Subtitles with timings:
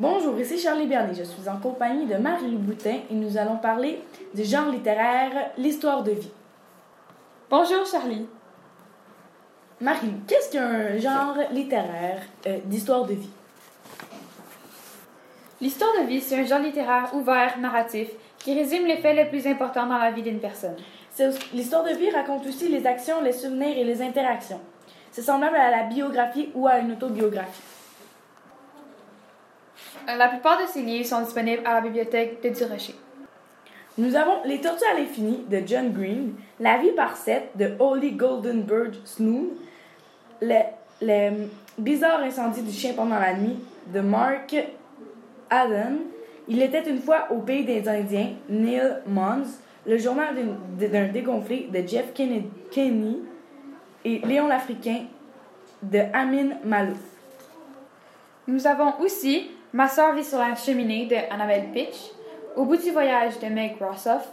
[0.00, 1.12] Bonjour, ici Charlie Bernier.
[1.12, 4.00] Je suis en compagnie de Marie-Lou Boutin et nous allons parler
[4.32, 6.30] du genre littéraire, l'histoire de vie.
[7.50, 8.24] Bonjour Charlie.
[9.80, 13.30] Marie-Lou, qu'est-ce qu'un genre littéraire euh, d'histoire de vie?
[15.60, 18.08] L'histoire de vie, c'est un genre littéraire ouvert, narratif,
[18.38, 20.76] qui résume les faits les plus importants dans la vie d'une personne.
[21.52, 24.60] L'histoire de vie raconte aussi les actions, les souvenirs et les interactions.
[25.10, 27.77] C'est semblable à la biographie ou à une autobiographie.
[30.06, 32.94] Euh, La plupart de ces livres sont disponibles à la bibliothèque de Durocher.
[33.96, 38.12] Nous avons Les Tortues à l'infini de John Green, La vie par sept de Holly
[38.12, 39.52] Goldenberg Snow,
[40.40, 40.60] Le,
[41.02, 44.54] le bizarre incendie du chien pendant la nuit de Mark
[45.50, 45.98] Allen,
[46.46, 50.34] Il était une fois au pays des Indiens, Neil Mons, Le journal
[50.78, 53.18] d'un dégonflé de Jeff Kennedy, Kenny
[54.04, 55.06] et Léon l'Africain
[55.82, 56.98] de Amin Malouf.
[58.46, 62.10] Nous avons aussi Ma sœur vit sur la cheminée de Annabelle Pitch,
[62.56, 64.28] Au bout du voyage de Meg Rossoff,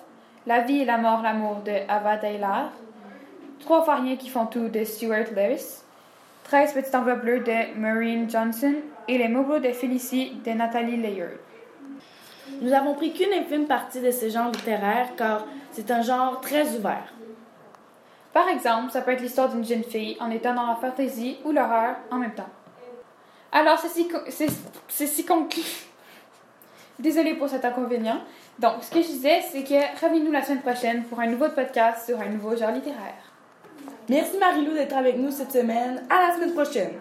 [0.48, 2.72] La vie et la mort, l'amour de Ava Taylor,
[3.60, 5.84] Trois farniers qui font tout de Stuart Lewis,
[6.46, 8.74] 13 petites enveloppes bleues de Maureen Johnson
[9.08, 11.38] et Les mots de Félicie de Nathalie Layard.
[12.60, 16.76] Nous avons pris qu'une infime partie de ces genres littéraires car c'est un genre très
[16.76, 17.14] ouvert.
[18.34, 21.52] Par exemple, ça peut être l'histoire d'une jeune fille en étant dans la fantaisie ou
[21.52, 22.50] l'horreur en même temps.
[23.56, 23.80] Alors,
[24.30, 24.48] c'est-
[24.90, 25.64] ceci conclut.
[27.00, 28.20] Désolée pour cet inconvénient.
[28.60, 32.06] Donc, ce que je disais, c'est que revenez-nous la semaine prochaine pour un nouveau podcast
[32.06, 33.16] sur un nouveau genre littéraire.
[34.10, 36.04] Merci Marilou d'être avec nous cette semaine.
[36.10, 36.92] À la semaine prochaine.